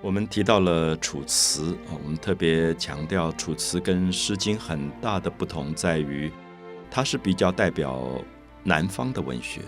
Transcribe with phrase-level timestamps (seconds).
[0.00, 6.30] 我们提到了《楚辞》啊，我们特别强调《楚辞》跟《诗经》很大的不同在于，
[6.88, 8.08] 它是比较代表
[8.62, 9.60] 南方的文学。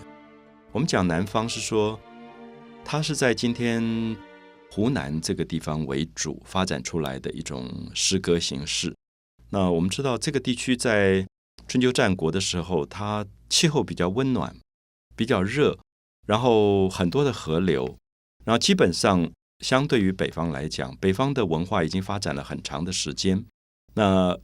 [0.70, 1.98] 我们讲南方是说，
[2.84, 4.16] 它是在今天
[4.70, 8.94] 湖南这个地方为主发展出来的一种诗歌形式。
[9.48, 11.26] 那我们知道，这个地区在
[11.66, 14.54] 春秋战国的时候，它气候比较温暖，
[15.16, 15.76] 比较热，
[16.24, 17.96] 然后很多的河流，
[18.44, 19.28] 然后基本上。
[19.60, 23.44] 相对于北方来讲，北方的文化已经发展了很长的时间。
[23.94, 24.38] 那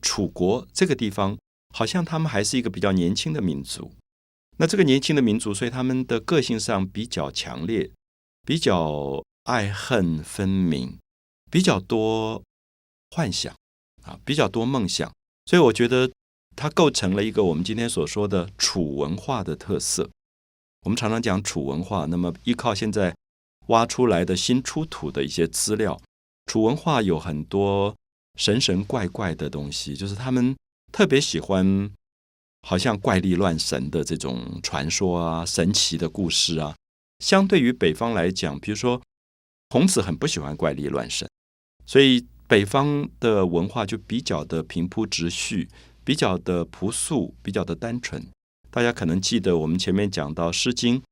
[0.00, 1.38] 楚国这个地方，
[1.74, 3.92] 好像他们还是一个比较年轻的民族。
[4.58, 7.90] 那这个年轻的民族，所以他们的个性上比较强烈，
[8.42, 10.98] 比较爱恨分明，
[11.50, 12.42] 比较多
[13.10, 13.54] 幻想
[14.02, 15.10] 啊，比较多梦想。
[15.46, 16.10] 所以我觉得
[16.56, 20.10] 它构成了一个我们今天所说的楚文化的特色。
[20.84, 23.14] 我们常常讲楚文化，那么依靠现在。
[23.66, 26.00] 挖出来的新出土的一些资料，
[26.46, 27.94] 楚文化有很多
[28.36, 30.56] 神神怪怪的东西，就是他们
[30.90, 31.90] 特别喜欢，
[32.62, 36.74] 好像怪力乱神的这种传说啊，神奇的故事啊。
[37.20, 39.00] 相对于北方来讲，比如说
[39.68, 41.28] 孔子很不喜欢怪力乱神，
[41.86, 45.68] 所以北方的文化就比较的平铺直叙，
[46.02, 48.26] 比较的朴素，比较的单纯。
[48.70, 50.96] 大家可能记得我们前面讲到《诗经》。《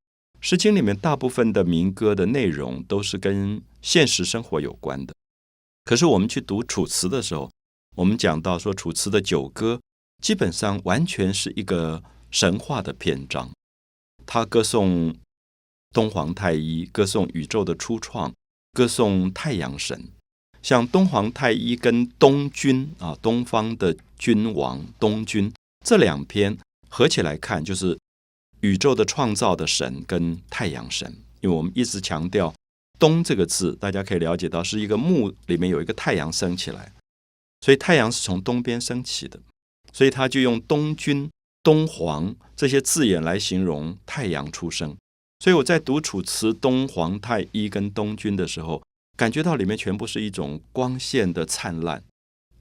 [0.42, 5.14] 诗经》里面大部分的民歌的内容都是跟现实生活有关的，
[5.84, 7.50] 可是我们去读《楚辞》的时候，
[7.94, 9.78] 我们讲到说，《楚辞》的九歌
[10.22, 13.50] 基本上完全是一个神话的篇章，
[14.24, 15.14] 它歌颂
[15.92, 18.32] 东皇太一，歌颂宇宙的初创，
[18.72, 20.08] 歌颂太阳神。
[20.62, 25.52] 像东皇太一跟东君啊，东方的君王东君
[25.84, 26.56] 这两篇
[26.88, 27.98] 合起来看，就是。
[28.60, 32.54] 宇宙的创造的神跟太阳神，因为我们一直强调
[32.98, 36.92] “东”这个字，大家可以了解到是一个木里面有一个太阳升起来，
[37.62, 39.40] 所以太阳是从东边升起的，
[39.92, 41.30] 所以他就用东君、
[41.62, 44.96] 东皇这些字眼来形容太阳出生。
[45.38, 48.82] 所以我在读《楚辞》东皇太一跟东君的时候，
[49.16, 52.04] 感觉到里面全部是一种光线的灿烂，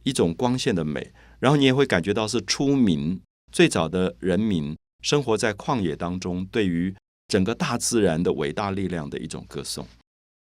[0.03, 3.19] 一种光线的美，然后你也会感觉到是出名
[3.51, 4.77] 最早的人民。
[5.01, 6.93] 生活在旷野当中，对于
[7.27, 9.87] 整个大自然的伟大力量的一种歌颂。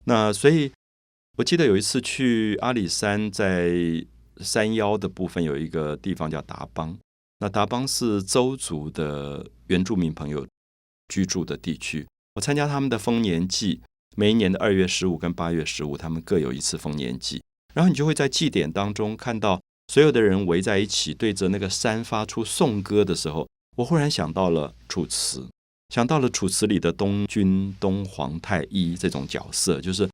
[0.04, 0.70] 那所以，
[1.38, 3.72] 我记得有一次去阿里山，在
[4.40, 6.96] 山腰的部分有一个地方叫达邦。
[7.38, 10.46] 那达邦是周族的原住民朋友
[11.08, 12.06] 居住的地区。
[12.34, 13.80] 我参加他们的丰年祭，
[14.16, 17.42] 每一年的二月十五跟八月十五，他们各有一次丰年祭。
[17.74, 23.48] 然后你就会在祭典当中看到所有的人围在一起，对着那个山发出颂歌的时候。
[23.76, 25.40] 我忽然想到了《楚辞》，
[25.88, 30.08] 想到了《楚辞》里的东君、东皇太一这种角色，就是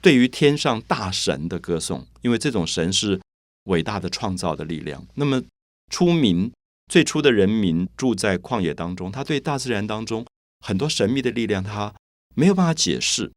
[0.00, 2.06] 对于天上大神的歌颂。
[2.22, 3.20] 因为这种神是
[3.64, 5.06] 伟大的创造的力量。
[5.14, 5.42] 那么
[5.90, 6.50] 出民
[6.90, 10.24] 最初的人民住在旷野当中，他对大自然当中
[10.60, 11.94] 很多神秘的力量，他
[12.34, 13.30] 没有办法解释，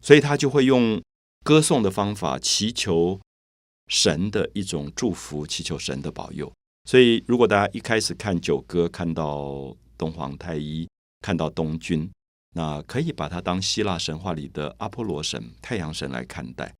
[0.00, 1.02] 所以他就会用
[1.44, 3.20] 歌颂的方法祈求
[3.88, 6.50] 神的一种祝福，祈求神的保佑。
[6.84, 10.88] 所以，如果大家一开始看九歌，看到东皇太一，
[11.20, 12.10] 看到东君，
[12.54, 16.74] 那可以把它当希腊神话里的阿波罗神、太阳神来看待。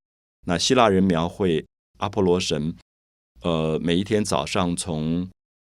[0.45, 1.65] 那希腊人描绘
[1.99, 2.75] 阿波罗神，
[3.41, 5.29] 呃，每一天早上从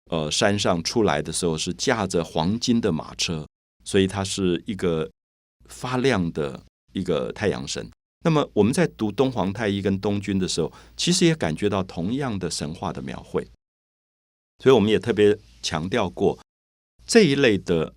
[0.10, 3.46] 呃山上出来的时候，是驾着黄金的马车，
[3.84, 5.12] 所以他是一个
[5.68, 6.64] 发亮的
[6.94, 7.90] 一个太阳神。
[8.24, 13.46] 那么我们在读东皇太一跟东君的时候，其实也感觉到同样的神话的描绘。
[14.64, 16.40] 所以我们也特别强调过，
[17.06, 17.94] 这一类的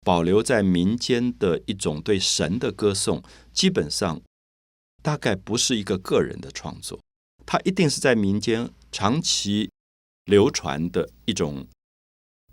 [0.00, 3.22] 保留在民间的一种对神的歌颂，
[3.52, 4.20] 基本上
[5.04, 6.98] 大概不是一个个人的创作，
[7.46, 9.70] 它一定是在民间长期
[10.24, 11.64] 流传的一种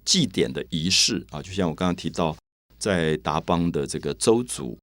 [0.06, 1.42] 祭典的仪式啊。
[1.42, 2.38] 就像我刚刚提到，
[2.78, 4.78] 在达邦的这个周族。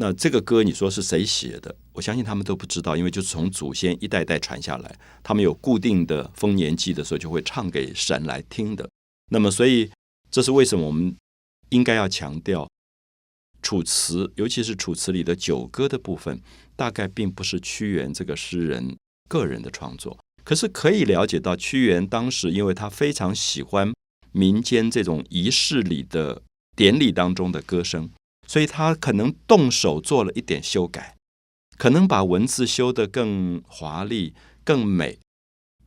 [0.00, 1.74] 那这个歌你说是谁写的？
[1.92, 4.96] 我相信他们都不知道，因为就是从祖先一代代传下来。
[5.24, 8.88] 他们有固定的丰年祭的时候，就会唱给神来听的。
[9.32, 9.90] 那么，所以
[10.30, 11.16] 这是为什么我们
[11.70, 12.62] 应该要强调
[13.60, 16.40] 《楚辞》，尤其是《楚辞》里的九歌的部分，
[16.76, 18.96] 大概并不是屈原这个诗人
[19.28, 20.16] 个人的创作。
[20.44, 23.92] 可是可以了解到，屈原当时因为他非常喜欢
[24.30, 26.40] 民间这种仪式里的
[26.76, 28.08] 典礼当中的歌声。
[28.48, 31.16] 所以他可能动手做了一点修改，
[31.76, 34.34] 可能把文字修得更华丽、
[34.64, 35.20] 更美，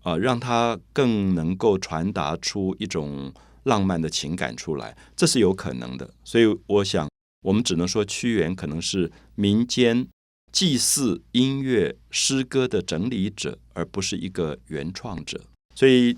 [0.04, 6.14] 啊，让它更能够传达出一种浪漫的情感出来，这是有可能的。
[6.24, 7.10] 所以我想，
[7.42, 10.08] 我们只能说屈原可能是民间
[10.52, 15.42] 祭祀、音乐、诗歌的整理者，而不是一个原创者。
[15.76, 16.18] 所以，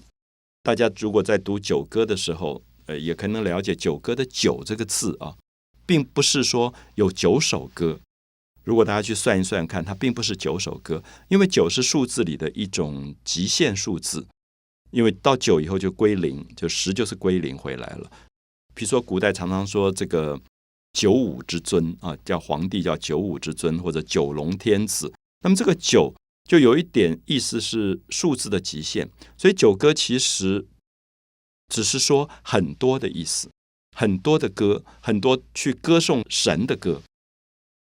[0.61, 5.35] 大家如果在读九歌的时候，呃，也可能了解九歌的“九”这个字啊，
[5.85, 7.99] 并不是说有九首歌。
[8.63, 14.25] 如果大家去算一算看，它并不是九首歌，因为九是数字里的一种极限数字，
[14.91, 18.09] 因为到九以后就归零，就十就是归零回来了。
[18.73, 20.39] 比如说，古代常常说这个
[20.93, 25.13] 九五之尊啊，叫皇帝叫九五之尊，或者九龙天子。
[25.41, 26.15] 那么这个九
[26.45, 30.65] 就有一点意思是数字的极限，所以九歌其实
[31.67, 33.49] 只是说很多的意思，
[33.93, 37.01] 很多的歌，很多去歌颂神的歌。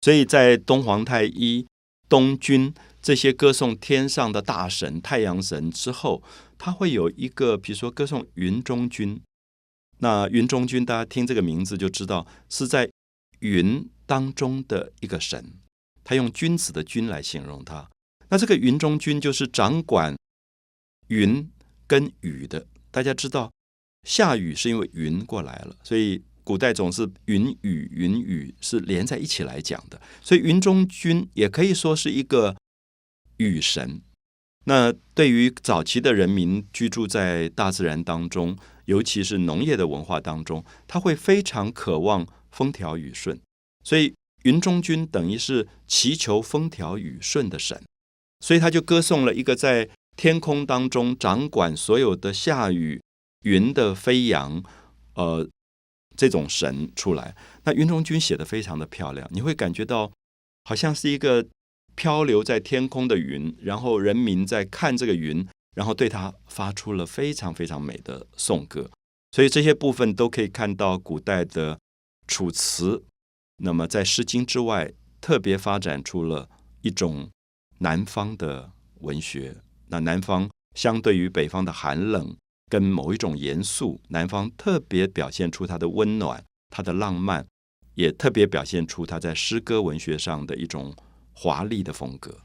[0.00, 1.67] 所以在东皇太一、
[2.09, 2.73] 东君
[3.03, 6.23] 这些歌颂天上的大神太阳神之后，
[6.56, 9.21] 他会有一个，比如说歌颂云中君。
[9.99, 12.89] 那云中君，大家听这个名字就知道是在
[13.41, 15.53] 云当中的一个神，
[16.05, 17.91] 他用君子的君来形容他。
[18.29, 20.17] 那这个云中君就是掌管
[21.09, 21.50] 云
[21.87, 22.67] 跟雨的。
[22.91, 23.50] 大家知道，
[24.09, 26.23] 下雨是因为云过来了，所以。
[26.49, 32.57] 古代总是云雨云雨是连在一起来讲的，所以云中君也可以说是一个
[33.37, 34.01] 雨神。
[34.65, 38.57] 那对于早期的人民居住在大自然当中，
[38.87, 43.39] 尤其是农业的文化当中，他会非常渴望风调雨顺，
[43.85, 44.15] 所以
[44.45, 47.79] 云中君等于是祈求风调雨顺的神，
[48.41, 53.03] 所以他就歌颂了一个在天空当中掌管所有的下雨
[53.43, 54.62] 云的飞扬，
[55.14, 55.49] 呃。
[56.17, 60.11] 这种神出来，那云中君写的非常的漂亮，你会感觉到
[60.64, 61.46] 好像是一个
[61.94, 65.46] 漂流在天空的云，然后人民在看这个云，
[65.76, 68.90] 然后对他发出了非常非常美的颂歌。
[69.31, 71.79] 所以这些部分都可以看到古代的
[72.26, 73.05] 楚辞。
[73.62, 76.50] 那么在《诗经》之外，特别发展出了
[76.81, 77.31] 一种
[77.79, 79.58] 南方的文学。
[79.87, 82.37] 那南方相对于北方的寒冷。
[82.69, 87.47] 跟某一种严肃，南方特别表现出它的温暖，它的浪漫，
[87.94, 90.94] 也特别表现出它在诗歌文学上的一种
[91.32, 92.38] 华丽的风格。